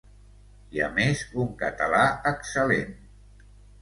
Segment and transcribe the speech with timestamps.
[0.77, 2.97] I a més un català excel·lent.